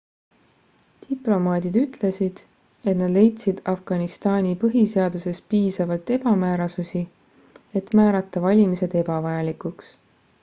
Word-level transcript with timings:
diplomaadid 1.07 1.75
ütlesid 1.81 2.39
et 2.91 2.97
nad 3.01 3.13
leidsid 3.17 3.61
afganistani 3.73 4.53
põhiseaduses 4.63 5.41
piisavalt 5.55 6.09
ebamäärasusi 6.17 7.01
et 7.81 7.91
määrata 8.01 8.43
valimised 8.47 8.97
ebavajalikuks 9.03 9.93